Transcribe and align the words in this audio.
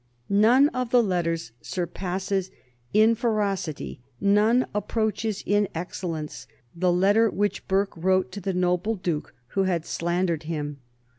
None 0.31 0.69
of 0.69 0.89
the 0.89 1.03
letters 1.03 1.51
surpasses 1.61 2.49
in 2.91 3.13
ferocity, 3.13 4.01
none 4.19 4.65
approaches 4.73 5.43
in 5.45 5.67
excellence 5.75 6.47
the 6.75 6.91
letter 6.91 7.29
which 7.29 7.67
Burke 7.67 7.95
wrote 7.95 8.31
to 8.31 8.41
the 8.41 8.55
noble 8.55 8.95
Duke 8.95 9.35
who 9.49 9.65
had 9.65 9.85
slandered 9.85 10.41
him. 10.41 10.79